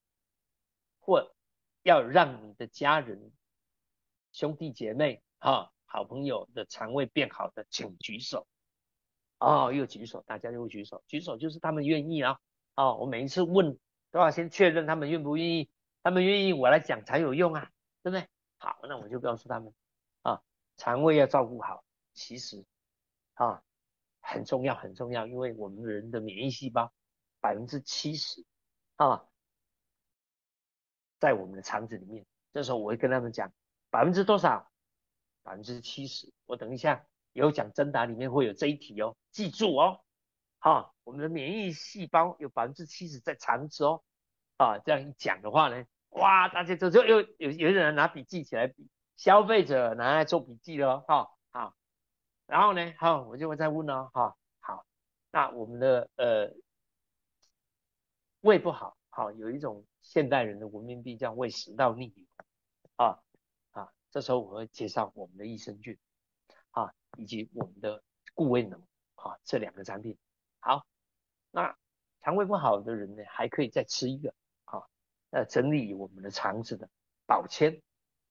[0.99, 1.35] 或
[1.83, 3.31] 要让你的家人、
[4.31, 8.47] 兄弟姐妹、哈好朋友的肠胃变好的，请举手。
[9.39, 12.39] 哦，又举手，大家又举手，举手就是他们愿意啊。
[12.75, 13.77] 哦，我每一次问
[14.09, 15.69] 都要先确认他们愿不愿意，
[16.01, 18.27] 他们愿意我来讲才有用啊，对不对？
[18.57, 19.71] 好，那我就告诉他们
[20.23, 20.41] 啊，
[20.75, 22.65] 肠胃要照顾好，其实
[23.35, 23.61] 啊
[24.21, 26.91] 很重要很重要，因为我们人的免疫细胞
[27.39, 28.45] 百分之七十
[28.95, 29.25] 啊
[31.19, 33.51] 在我们的肠子里面，这时候我会跟他们讲
[33.89, 34.69] 百分之多少，
[35.43, 37.05] 百分之七十，我等一下。
[37.33, 40.01] 有讲真答里面会有这一题哦，记住哦，
[40.57, 44.03] 哈，我们的免疫细胞有百分之七十在肠子哦，
[44.57, 51.75] 啊，这样一讲的话呢，哇，大家就就又有有人拿笔记起来笔消费者拿来做笔记了，哈，好，
[52.47, 54.83] 然后呢，好，我就会再问哦，哈，好，
[55.29, 56.55] 那我们的呃
[58.41, 62.25] 胃不好，好，有一种现代人的文明病叫胃食道逆流，
[62.95, 63.19] 啊
[63.71, 65.97] 啊，这时候我会介绍我们的益生菌，
[66.71, 68.03] 啊，以及我们的
[68.35, 68.79] 固胃能，
[69.15, 70.17] 啊，这两个产品，
[70.59, 70.85] 好，
[71.51, 71.75] 那
[72.21, 74.33] 肠胃不好的人呢，还可以再吃一个，
[74.65, 74.83] 啊，
[75.31, 76.89] 呃，整理我们的肠子的
[77.25, 77.81] 保鲜。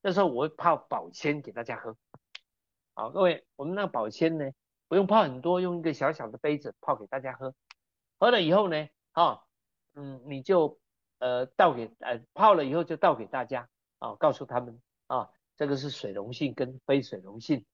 [0.02, 1.96] 那时候我会泡保鲜给大家喝，
[2.94, 4.52] 好，各位，我们那个保鲜呢，
[4.86, 7.54] 不用泡很多，用一个小小的杯子泡给大家喝。
[8.18, 9.42] 喝了以后呢，啊，
[9.96, 10.78] 嗯，你就
[11.18, 17.66] 呃倒给呃泡了以后就倒给大家啊，告诉他们啊，这个是水溶性跟非水溶性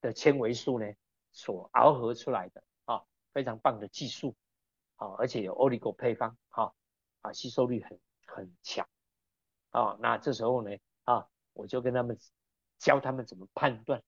[0.00, 0.86] 的纤维素呢
[1.32, 4.34] 所熬合出来的啊，非常棒的技术
[4.96, 6.74] 啊，而且有 oligo 配方哈
[7.20, 8.88] 啊，吸收率很很强
[9.70, 11.28] 啊，那这时候呢啊。
[11.58, 12.18] 我就跟他们
[12.78, 14.02] 教他们怎么判断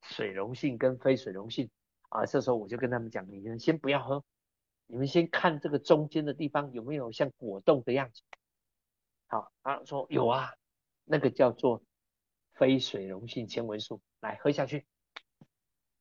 [0.00, 1.70] 水溶性跟非水溶性
[2.08, 4.24] 啊，这时候我就跟他们讲，你们先不要喝，
[4.86, 8.22] 你们先看这个中间的地方有没有像果冻的样子。
[9.26, 10.54] 好，他说有啊，
[11.04, 11.82] 那个叫做
[12.52, 14.86] 非水溶性纤维素，来喝下去，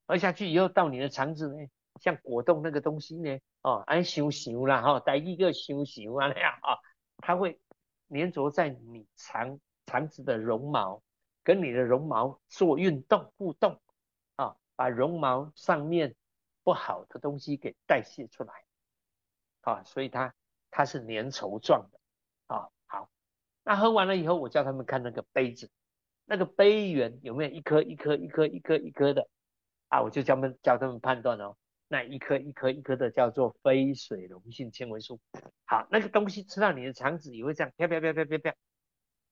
[0.05, 1.67] 喝下去以后到你的肠子呢，
[1.99, 6.77] 像果冻那个东西呢，哦，安修行啦哈，带一个修行啊那样啊，
[7.17, 7.59] 它会
[8.09, 9.59] 粘着在你肠。
[9.85, 11.03] 肠子的绒毛
[11.43, 13.81] 跟你的绒毛做运动互动
[14.37, 16.15] 啊，把绒毛上面
[16.63, 18.53] 不好的东西给代谢出来
[19.63, 20.33] 啊，所以它
[20.71, 21.99] 它是粘稠状的
[22.47, 22.69] 啊。
[22.85, 23.09] 好，
[23.63, 25.69] 那喝完了以后，我叫他们看那个杯子，
[26.25, 29.27] 那个杯缘有没有一颗一颗一颗一颗一颗的
[29.89, 30.01] 啊？
[30.01, 35.19] 我就教他们教他们判断哦，那一颗一颗一颗的叫做非水溶性纤维素。
[35.65, 38.53] 好，那个东西吃到你的肠子也会这样飘飘飘飘飘飘。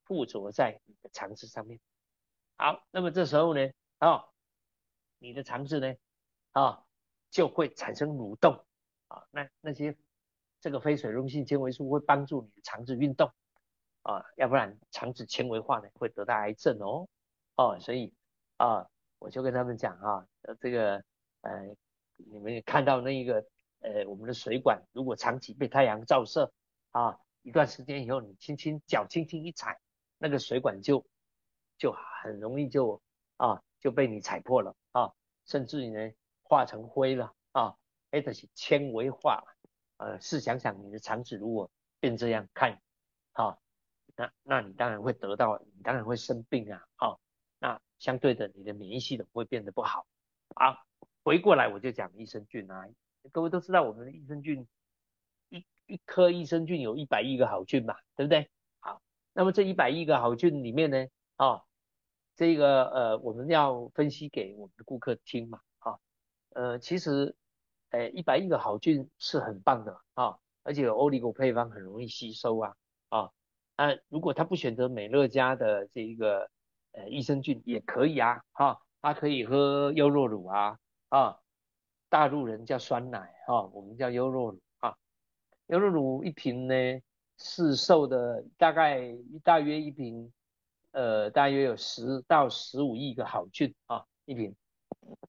[0.03, 1.79] 附着在你的肠子上面。
[2.57, 4.25] 好，那么这时候呢，啊，
[5.19, 5.95] 你的肠子呢，
[6.51, 6.83] 啊，
[7.29, 8.65] 就会产生蠕动
[9.07, 9.23] 啊。
[9.31, 9.95] 那那些
[10.61, 13.29] 这个非水溶性纤维素会帮助你的肠子运动
[14.03, 17.09] 啊，要不然肠子纤维化呢会得到癌症哦。
[17.57, 18.13] 哦，所以
[18.57, 18.87] 啊，
[19.19, 20.27] 我就跟他们讲啊，
[20.59, 21.03] 这个
[21.41, 21.75] 呃，
[22.15, 23.45] 你们看到那一个
[23.79, 26.53] 呃，我们的水管如果长期被太阳照射
[26.91, 29.79] 啊，一段时间以后，你轻轻脚轻轻一踩。
[30.23, 31.03] 那个水管就
[31.79, 33.01] 就很容易就
[33.37, 35.11] 啊就被你踩破了啊，
[35.45, 36.11] 甚至于呢
[36.43, 37.75] 化成灰了啊，
[38.11, 39.43] 哎这是纤维化
[40.01, 42.81] 呃，试想想你的肠子如果变这样看
[43.33, 43.57] 啊，
[44.15, 47.17] 那那你当然会得到，你当然会生病啊，啊，
[47.59, 50.07] 那相对的你的免疫系统会变得不好
[50.55, 50.77] 啊。
[51.23, 52.87] 回过来我就讲益生菌啊，
[53.31, 54.67] 各位都知道我们的益生菌
[55.49, 58.49] 一一颗益生菌有一百亿个好菌嘛，对不对？
[58.79, 61.61] 好那么这一百亿个好菌里面呢，啊，
[62.35, 65.99] 这个呃我们要分析给我们的顾客听嘛，啊，
[66.49, 67.35] 呃其实，
[67.91, 72.75] 呃一百亿个好菌是很棒的啊，而且有欧利果配方很容易吸收啊，
[73.09, 73.31] 啊，
[73.77, 76.49] 那如果他不选择美乐家的这一个
[76.91, 80.77] 呃益生菌也可以啊，哈，他可以喝优酪乳啊，
[81.09, 81.37] 啊，
[82.09, 84.97] 大陆人叫酸奶啊，我们叫优酪乳啊，
[85.67, 86.73] 优酪乳一瓶呢。
[87.43, 90.31] 市售的大概大约一瓶，
[90.91, 94.55] 呃，大约有十到十五亿个好菌啊，一瓶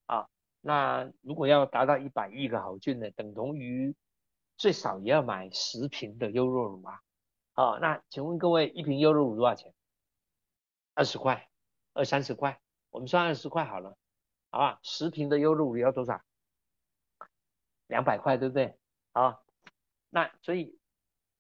[0.05, 0.29] 啊。
[0.63, 3.95] 那如果要达到一百亿个好菌呢，等同于
[4.57, 7.01] 最少也要买十瓶的优酪乳啊。
[7.53, 9.75] 啊，那请问各位，一瓶优酪乳多少钱？
[10.95, 11.51] 二十块，
[11.93, 13.99] 二三十块，我们算二十块好了，
[14.49, 14.79] 好吧？
[14.83, 16.23] 十瓶的优酪乳要多少？
[17.89, 18.79] 两百块，对不对？
[19.13, 19.39] 啊，
[20.09, 20.79] 那所以。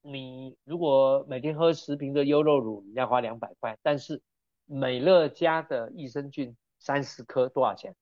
[0.04, 3.78] 你如果每天喝十瓶的优酪乳，你要花两百块。
[3.82, 4.20] 但是
[4.64, 7.94] 美乐家的益生菌三十颗多少钱？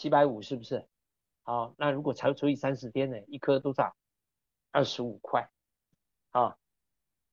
[0.00, 0.88] 七百五是不是？
[1.42, 3.20] 好，那如果才除以三十天呢？
[3.26, 3.94] 一颗多少？
[4.72, 5.50] 二十五块。
[6.30, 6.56] 啊，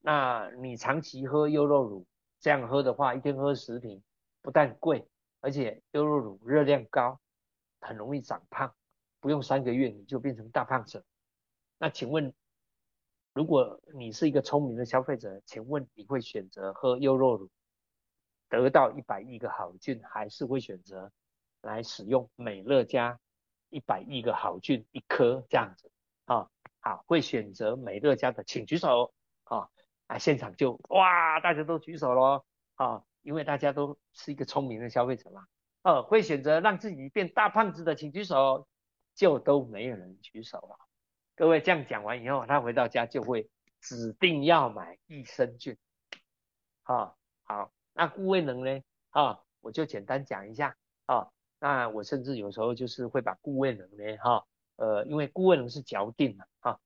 [0.01, 2.05] 那你长期喝优酪乳，
[2.41, 4.03] 这样喝的话，一天喝十瓶，
[4.41, 5.07] 不但贵，
[5.39, 7.21] 而且优酪乳热量高，
[7.79, 8.75] 很容易长胖，
[9.21, 11.05] 不用三个月你就变成大胖子。
[11.77, 12.33] 那请问？
[13.31, 17.49] 如果你是一个聪明的消费者，请问你会选择喝优酪乳
[18.49, 21.13] 得到一百亿个好菌，还是会选择
[21.67, 23.19] 来使用美乐家
[23.69, 25.91] 一百亿个好菌一颗这样子？
[26.25, 26.49] 啊，
[26.79, 29.69] 好，会选择美乐家的，请举手啊！
[30.07, 32.45] 啊，现场就哇，大家都举手咯。
[32.75, 35.45] 啊，因为大家都是一个聪明的消费者嘛。
[35.83, 38.67] 哦，会选择让自己变大胖子的，请举手，
[39.13, 40.77] 就都没有人举手了。
[41.35, 43.49] 各位这样讲完以后，他回到家就会
[43.81, 45.77] 指定要买益生菌。
[46.83, 48.81] 好，好，那固胃能呢？
[49.09, 51.27] 啊，我就简单讲一下啊。
[51.59, 56.79] 那我甚至有时候就是会把固胃能呢，哈，呃，因为固胃能是嚼定的哈，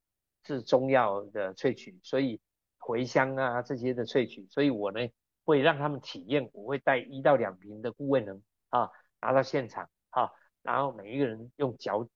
[0.43, 2.39] 是中药的萃取，所以
[2.79, 4.99] 茴香啊这些的萃取，所以我呢
[5.43, 10.31] 会让他们体验，我会带一到两瓶的固胃能啊拿到现场哈，
[10.62, 12.07] 然后每一个人用嚼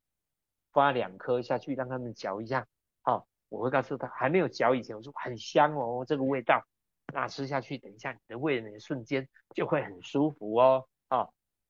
[0.72, 2.68] 发两颗下去，让他们嚼一下，
[3.02, 6.66] 哈，我会告诉他还没有嚼以前，我说很香哦，这个味道，
[7.14, 10.88] 那吃下去，等一下你的胃呢瞬间就会很舒服哦，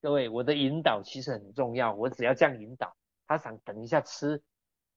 [0.06, 1.92] 各位，我的引导其实很重要。
[1.96, 4.40] 我只要这样引导，他想等一下吃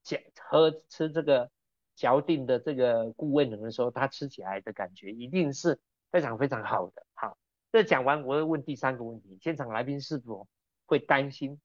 [0.02, 1.50] 嚼喝吃这个
[1.96, 7.06] 嚼定的这个固胃能的时候，他吃起来的感觉一定是非常非常好的。
[7.14, 7.38] 好，
[7.72, 10.46] 这讲完，我会问第三个问题：现场来宾是否
[10.84, 11.58] 会担心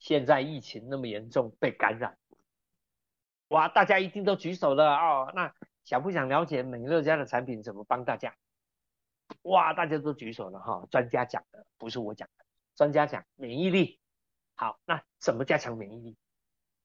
[0.00, 2.18] 现在疫情那么严重被感染？
[3.46, 5.30] 哇，大家一定都举手了哦。
[5.36, 8.34] 那想不想了解美乐家的产品怎么帮大家？
[9.42, 14.00] 哇，大家都举手了哈，专家讲的不是我讲的，专家讲免疫力。
[14.56, 16.16] 好，那怎么加强免疫力？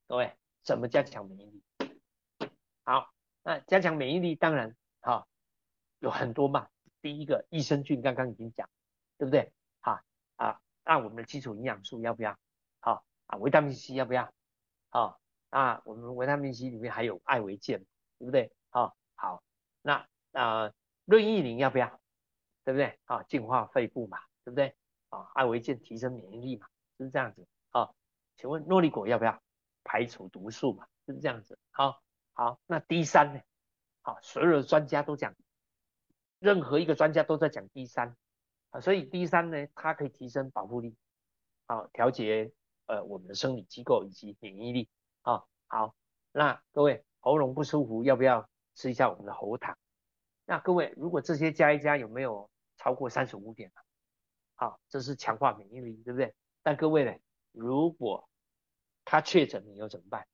[0.08, 1.64] 各位，怎么加强免疫力？
[2.84, 5.28] 好，那加强免疫力当然哈
[6.00, 6.68] 有很多嘛。
[7.02, 8.70] 第一个益生菌刚刚已经讲，
[9.18, 9.54] 对不对？
[9.82, 10.04] 哈
[10.36, 12.38] 啊，那我们的基础营养素要不要？
[12.82, 14.34] 好啊，维他命 C 要不要？
[14.90, 17.86] 好啊，我们维他命 C 里面还有艾维健，
[18.18, 18.52] 对不对？
[18.70, 19.44] 好，好，
[19.82, 20.74] 那啊
[21.06, 21.99] 润益宁要不要？
[22.64, 23.00] 对不对？
[23.06, 24.76] 啊，净化肺部嘛，对不对？
[25.10, 26.68] 啊，艾维健提升免疫力嘛，
[26.98, 27.48] 就是这样子。
[27.72, 27.90] 啊，
[28.36, 29.42] 请问诺丽果要不要
[29.84, 30.88] 排除毒素嘛？
[31.08, 31.58] 就是这样子。
[31.72, 32.02] 好，
[32.34, 33.42] 好，那 D 三呢？
[34.02, 35.36] 好，所有的专家都讲，
[36.40, 38.16] 任何一个专家都在讲 D 三
[38.70, 40.96] 啊，所以 D 三呢，它可以提升保护力，
[41.66, 42.52] 好，调节
[42.86, 44.90] 呃我们的生理机构以及免疫力。
[45.22, 45.96] 啊，好，
[46.32, 49.78] 那各位喉咙不舒服要不要吃一下我们的喉糖？
[50.50, 52.50] 那各位如果这些加一加有没有？
[52.82, 53.82] 超过三十五点呢，
[54.56, 56.34] 好，这是强化免疫力，对不对？
[56.64, 57.14] 但各位呢，
[57.52, 58.30] 如果
[59.04, 60.26] 他确诊了以后怎么办？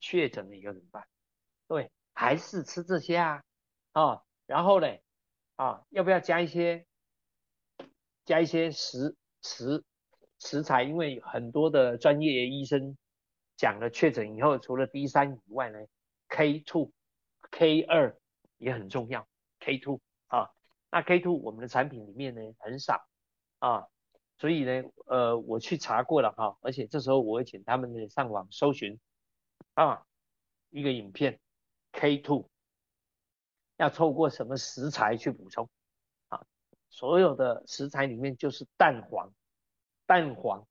[0.00, 1.06] 确诊了以后怎么办？
[1.68, 3.44] 各位还是吃这些啊，
[3.92, 4.88] 啊，然后呢，
[5.54, 6.84] 啊，要不要加一些
[8.24, 9.84] 加一些食食
[10.40, 10.82] 食材？
[10.82, 12.98] 因为很多的专业医生
[13.56, 15.78] 讲了，确诊以后除了 D 三以外呢
[16.26, 16.90] ，K two、
[17.52, 18.18] K 二
[18.58, 19.26] 也很重要
[19.60, 20.50] ，K two 啊。
[20.90, 23.06] 那 K two 我们的产品里面呢很少
[23.58, 23.88] 啊，
[24.38, 28.98] 所以呢，呃，我去查过了哈，而且这时候我会请他们上网搜寻
[29.74, 30.06] 啊，
[30.70, 31.40] 一个影片
[31.92, 32.48] K two
[33.76, 35.68] 要透过什么食材去补充
[36.28, 36.46] 啊？
[36.88, 39.34] 所有的食材里面就是蛋黄，
[40.06, 40.66] 蛋黄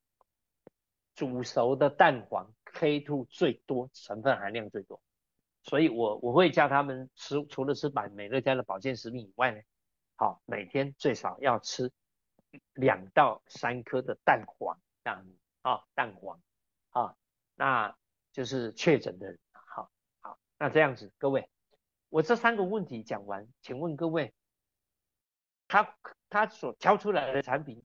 [1.14, 5.00] 煮熟的蛋黄 K two 最多，成分含量最多，
[5.66, 9.60] 所以我我会叫他们吃，除了吃百美乐家的保健食品以外呢。
[10.18, 11.92] 好，每天最少要吃
[12.74, 15.28] 两到三颗的蛋黄，这样
[15.62, 16.40] 啊，蛋黄
[16.92, 17.18] 啊，
[17.56, 17.94] 那
[18.32, 19.38] 就是确诊的人。
[19.52, 21.50] 好，好，那这样子，各位，
[22.08, 24.34] 我这三个问题讲完，请问各位，
[25.68, 25.98] 他
[26.30, 27.84] 他所挑出来的产品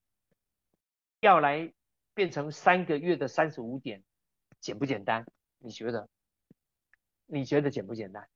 [1.18, 1.72] 要来
[2.14, 4.04] 变成三个月的三十五点，
[4.60, 5.26] 简不简单？
[5.58, 6.08] 你觉得？
[7.32, 8.28] 你觉得简不简单？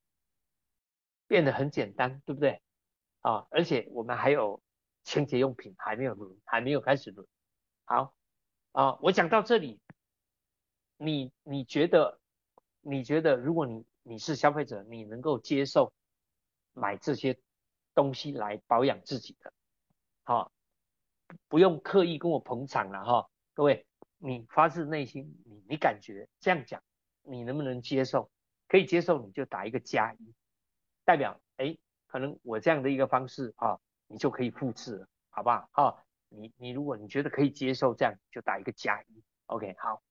[1.26, 2.62] 变得很简单，对不对？
[3.22, 4.62] 啊，而且我们还有
[5.02, 7.26] 清洁用品还没有，还没有开始轮。
[7.86, 8.14] 好，
[8.72, 9.80] 啊，我讲到这里，
[10.96, 12.20] 你你觉得，
[12.82, 15.92] 你觉得如果你你是消费者，你能够接受
[16.72, 17.40] 买这些
[17.94, 19.52] 东西来保养自己的，
[20.22, 20.52] 好，
[21.48, 23.86] 不用刻意跟我捧场了哈，各位，
[24.18, 26.80] 你发自内心，你你感觉这样讲，
[27.22, 28.30] 你能不能接受？
[28.74, 30.34] 可以接受你就打一个加一，
[31.04, 31.78] 代表哎。
[32.08, 35.68] 可能我这样的一个方式啊，你就可以复制了，好不好？
[35.70, 40.02] 哈，你你如果你觉得可以接受这样，就打一个加一，OK，好，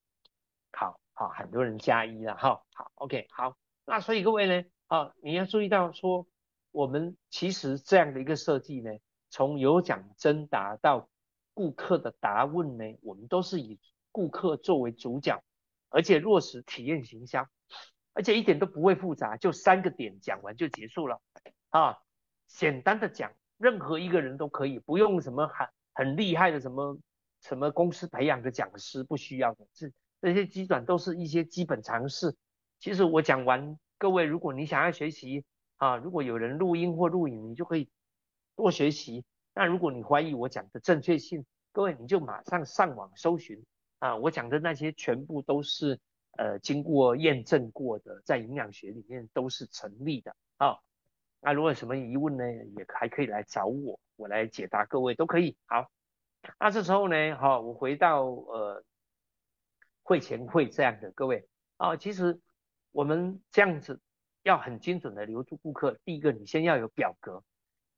[0.71, 6.25] 好，好，很多人加一了，哈，好，OK，好，那所以各位呢，啊，你要注意到说，
[6.71, 8.91] 我们其实这样的一个设计呢，
[9.29, 11.09] 从有奖征答到
[11.53, 13.79] 顾客的答问呢，我们都是以
[14.11, 15.41] 顾客作为主角，
[15.89, 17.47] 而且落实体验形销，
[18.13, 21.21] 而且一点都不会复杂，就三个点讲完就结束了。
[21.69, 21.97] 啊，
[22.47, 26.97] 简单的讲，任何一个人都可以，不用什么很很厉害的什么
[27.41, 29.91] 什么公司培养的讲师，不需要的，这
[30.21, 32.35] 这些基本都是一些基本常识。
[32.79, 35.43] 其实我讲完，各位如果你想要学习
[35.77, 37.89] 啊，如果有人录音或录影，你就可以
[38.55, 39.25] 多学习。
[39.55, 43.63] 那如果你怀疑我讲的正确性，各位你就马上上网搜寻
[43.99, 45.99] 啊，我讲的那些全部都是
[46.37, 50.77] 呃经过验证过的，在营养学里面都是成立的啊。
[51.39, 52.43] 那如果有什么疑问呢，
[52.77, 55.57] 也还可以来找我，我来解答各位都可以。
[55.65, 55.89] 好。
[56.59, 58.83] 那这时候呢，好，我回到呃
[60.01, 62.41] 会前会这样的各位啊，其实
[62.91, 64.01] 我们这样子
[64.41, 65.97] 要很精准的留住顾客。
[66.03, 67.45] 第一个，你先要有表格，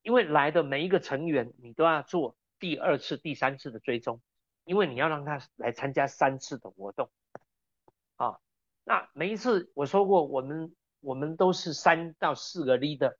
[0.04, 4.22] 因为来的每一个成员你都要做第二次、第三次的追踪，
[4.64, 7.10] 因为你要让他来参加三次的活动
[8.16, 8.40] 啊。
[8.84, 13.16] 那每一次我说过，我们我们都是三到四个 leader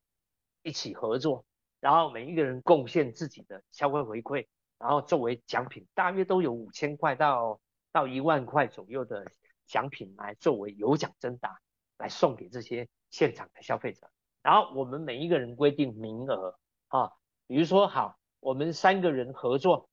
[0.62, 1.46] 一起合作，
[1.80, 4.48] 然后每一个人贡献自己的消费回馈。
[4.78, 7.62] 然后作为奖品，大约都有五千块到
[7.94, 9.26] 到一万块左右的
[9.66, 11.62] 奖品来作为有奖征答，
[11.98, 14.12] 来送给这些现场的消费者。
[14.44, 17.14] 然后我们每一个人规定名额啊，
[17.48, 19.90] 比如说好，我们三个人合作，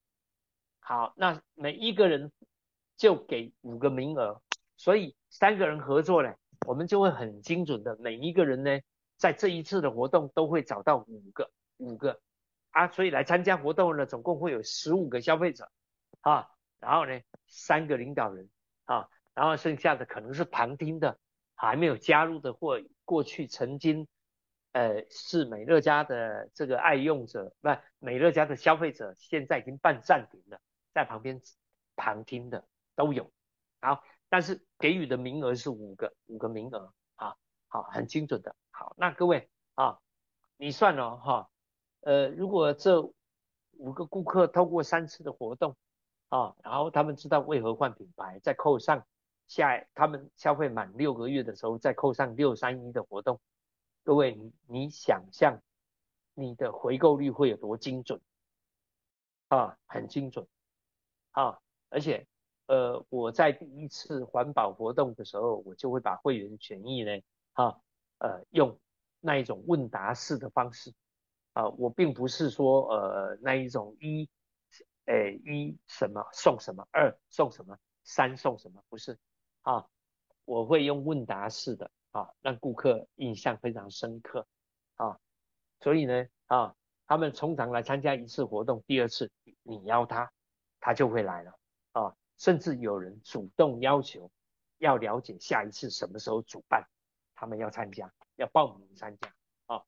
[0.80, 2.32] 好，那每一个人
[2.96, 4.42] 就给五个名额，
[4.82, 6.34] 所以三个人合作呢，
[6.66, 8.80] 我们就会很精准的，每一个人呢，
[9.16, 12.20] 在这一次的活动都会找到五个五个。
[12.72, 15.70] 啊，所以来参加活动呢，总共会有十五个消费者
[16.22, 16.48] 啊，
[16.80, 18.50] 然后呢，三个领导人
[18.86, 21.16] 啊，然后剩下的可能是旁听的，
[21.54, 24.08] 还没有加入的或过去曾经
[24.72, 27.68] 呃是美乐家的这个爱用者，不，
[28.00, 30.60] 美乐家的消费者，现在已经办暂停了，
[30.92, 31.40] 在旁边
[31.94, 32.66] 旁听的
[32.96, 33.30] 都有。
[33.80, 37.36] 好，但是给予的名额是五个，五个名额啊，
[37.68, 38.56] 好，很精准的。
[38.70, 40.00] 好，那各位啊，
[40.56, 41.50] 你算了哈。
[42.00, 43.02] 呃，如果这
[43.72, 45.76] 五个顾客透过三次的活动
[46.30, 49.06] 啊，然后他们知道为何换品牌，再扣上
[49.48, 53.38] 下他们消费满六个月的时候，再扣上六三一的活动，
[54.02, 55.60] 各位你你想象
[56.32, 58.18] 你的回购率会有多精准
[59.48, 59.76] 啊？
[59.84, 60.48] 很精准
[61.32, 61.58] 啊！
[61.90, 62.26] 而且
[62.72, 67.20] 呃，我在第一次环保活动的时候，我就会把会员权益呢，
[67.52, 67.76] 啊
[68.16, 68.80] 呃，用
[69.20, 70.94] 那一种问答式的方式。
[71.52, 74.26] 啊，我并不是说呃那一种一，
[75.04, 79.18] 诶一什么送什么，二送什么，三送什么，不是。
[79.60, 79.86] 啊，
[80.46, 84.46] 我会用问答式的啊，让顾客印象非常深刻。
[84.94, 85.18] 啊，
[85.80, 86.74] 所以呢啊，
[87.06, 89.30] 他们通常来参加一次活动，第二次
[89.62, 90.32] 你邀他，
[90.80, 91.52] 他就会来了。
[91.92, 94.28] 啊，甚至有人主动要求
[94.78, 96.88] 要了解下一次什么时候主办，
[97.36, 99.32] 他们要参加，要报名参加
[99.66, 99.84] 啊，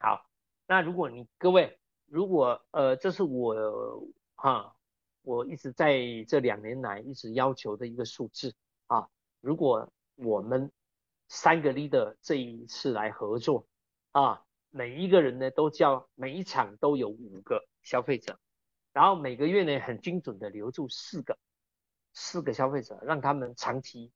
[0.00, 0.26] 好。
[0.66, 4.02] 那如果你各位，如果呃，这是我
[4.34, 4.74] 哈，
[5.22, 5.94] 我一直在
[6.26, 8.52] 这两年来一直要求的一个数字
[8.88, 9.08] 啊。
[9.40, 10.72] 如果我们
[11.28, 13.68] 三个 leader 这一次来合作
[14.10, 18.40] 啊，每一个人呢都叫每一场都有五个消费者，
[18.92, 21.38] 然后每个月呢很精准的留住四个
[22.22, 24.12] 四个消费者，让他们长期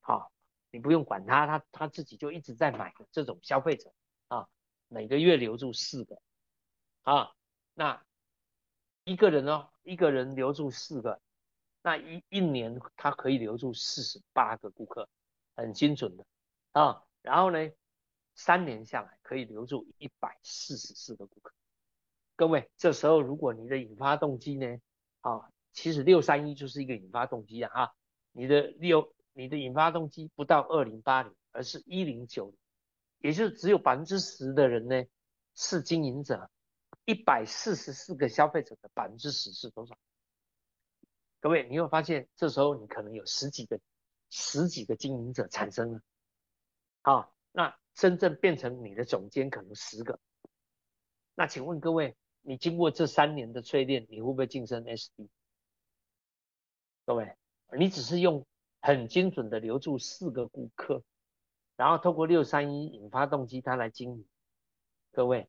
[0.00, 0.28] 啊，
[0.70, 3.92] 你不用管他，他他自己就一直在买的这种消费者
[4.28, 4.48] 啊。
[4.88, 6.22] 每个月留住四个
[7.02, 7.34] 啊，
[7.74, 8.02] 那
[9.04, 11.20] 一个人哦，一个人留住四个，
[11.82, 15.06] 那一一年他可以留住四十八个顾客，
[15.54, 16.24] 很精准的
[16.72, 17.04] 啊。
[17.20, 17.58] 然后呢，
[18.34, 21.52] 三年下来可以留住一百四十四个顾客。
[22.36, 24.80] 各位，这时候如果你的引发动机呢，
[25.20, 27.92] 啊，其实六三一就是一个引发动机啊，
[28.32, 32.56] 你的六你的引发动机不到二零八零，而是一零九零。
[33.18, 35.04] 也就只有百分之十的人呢
[35.54, 36.50] 是经营者，
[37.06, 39.96] 一百四十四个消费者的百分之十是多少？
[41.40, 43.80] 各位，你会发现这时候你可能有十几个、
[44.30, 46.00] 十几个经营者产生了，
[47.02, 50.20] 啊，那真正变成你的总监可能十个。
[51.34, 55.28] 那请问各位，你经过这三年的淬炼，你会不会晋升 SD？
[57.06, 57.36] 各位，
[57.78, 58.46] 你只是用
[58.80, 61.02] 很精准的留住四个顾客。
[61.76, 64.26] 然后透过六三一引发动机，它来经营。
[65.10, 65.48] 各位，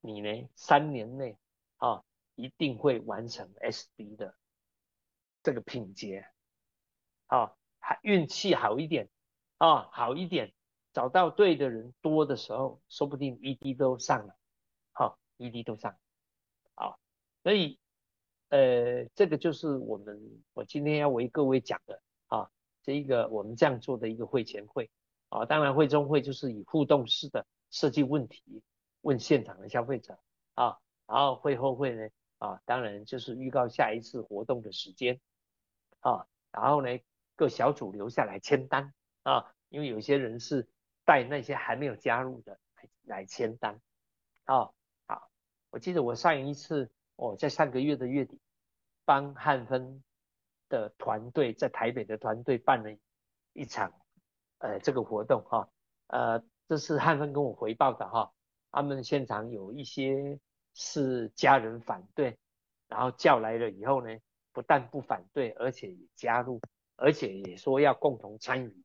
[0.00, 0.48] 你呢？
[0.54, 1.38] 三年内
[1.78, 2.04] 啊，
[2.34, 4.36] 一定会完成 SD 的
[5.42, 6.28] 这个品阶。
[7.26, 9.08] 啊，还运气好一点
[9.56, 10.52] 啊，好一点，
[10.92, 14.36] 找到对的人多的时候，说不定 ED 都上了。
[14.92, 15.98] 好，ED 都上。
[16.74, 17.00] 好，
[17.42, 17.80] 所以
[18.52, 20.20] 呃，这个就是我们
[20.52, 22.50] 我今天要为各位讲的啊，
[22.82, 24.90] 这一个我们这样做的一个会前会。
[25.30, 28.62] 啊，当然会中会就是以互动式的设计问题
[29.00, 30.18] 问现场的消费者
[30.52, 30.76] 啊，
[31.06, 35.18] 然后会后会呢啊，当然就是预告下一次活动的时间
[36.00, 37.00] 啊，然后呢
[37.34, 38.92] 各小组留下来签单
[39.22, 40.68] 啊，因为有些人是
[41.06, 43.80] 带那些还没有加入的来来签单
[44.44, 44.68] 啊。
[45.06, 45.30] 好，
[45.70, 48.40] 我记得我上一次哦，在上个月的月底
[49.04, 50.02] 帮汉芬
[50.68, 52.96] 的团队在台北的团队办了
[53.52, 53.92] 一场。
[54.58, 55.68] 呃，这个活动哈，
[56.06, 58.32] 呃，这是汉芬跟我回报的哈，
[58.70, 60.38] 他们现场有一些
[60.72, 62.38] 是家人反对，
[62.86, 64.16] 然后叫来了以后呢，
[64.52, 66.60] 不但不反对，而且也加入，
[66.94, 68.84] 而且也说要共同参与，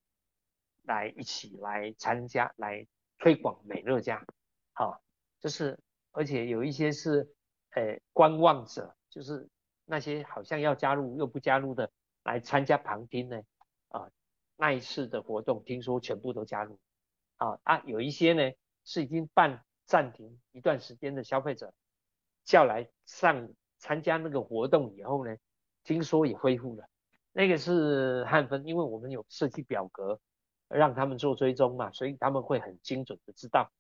[0.82, 2.88] 来一起来参加，来
[3.20, 4.26] 推广美乐家。
[4.74, 5.00] 好，
[5.40, 5.80] 就是
[6.12, 7.36] 而且有一些是
[7.78, 9.48] 呃观望者，就是
[9.86, 11.92] 那些好像要加入又不加入的，
[12.24, 13.40] 来参加旁听呢。
[13.90, 14.10] 啊，
[14.56, 16.80] 那一次的活动听说全部都加入。
[17.38, 18.52] 啊啊，有一些呢
[18.84, 21.72] 是已经办暂停一段时间的消费者，
[22.44, 25.38] 叫来上参加那个活动以后呢，
[25.84, 26.90] 听说也恢复了。
[27.32, 30.20] 那个是汉分，因为我们有设计表格
[30.68, 33.72] 让他们做追踪嘛，所以他们会很精准的知道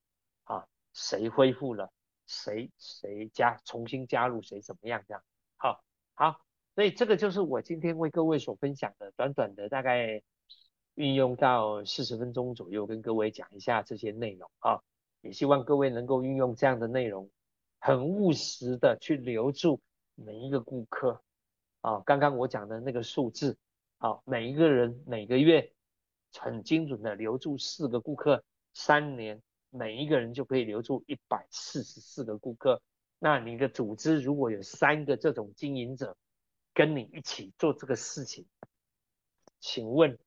[0.43, 1.91] 啊谁恢复了，
[2.27, 5.23] 谁谁加重新加入谁怎么样这样。
[5.55, 6.41] 好，好，
[6.75, 10.21] 所以这个就是我今天为各位所分享的短短的大概。
[10.99, 14.81] 运用到四十分钟左右，跟各位讲一下这些内容啊，
[15.21, 17.29] 也希望各位能够运用这样的内容，
[17.77, 19.79] 很务实的去留住
[20.15, 21.21] 每一个顾客
[21.81, 21.99] 啊。
[21.99, 23.59] 刚刚我讲的那个数字
[23.99, 25.71] 啊，每一个人每个月
[26.33, 32.81] 很精准的留住四个顾客，三年每一个人就可以留住一百四十四个顾客。
[33.19, 36.15] 那你的组织如果有三个这种经营者
[36.73, 38.45] 跟你一起做这个事情，
[39.59, 40.17] 请问？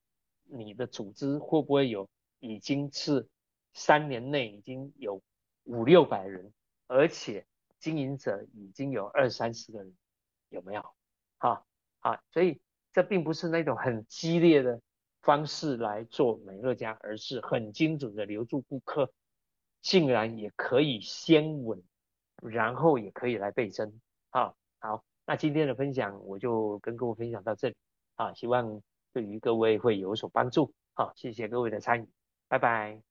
[0.52, 2.10] 你的组织会不会有
[2.40, 3.28] 已经是
[3.72, 5.22] 三年内已经有
[5.62, 6.52] 五六百人，
[6.88, 7.46] 而且
[7.78, 9.94] 经营者已经有二三十个人，
[10.48, 10.84] 有没有？
[11.38, 11.64] 好，
[12.00, 12.60] 好，所以
[12.92, 14.80] 这并不是那种很激烈的
[15.22, 19.12] 方式来做美乐家，而是很精准的留住顾客，
[19.82, 21.82] 竟然也可以先稳，
[22.42, 24.00] 然后也可以来倍增。
[24.30, 27.76] 好，好，那今天的分享我就跟各位分享到这里，
[28.16, 28.82] 啊，希望。
[29.12, 32.08] 对于各位会有所帮助，好，谢谢各位的参与，
[32.46, 33.09] 拜拜。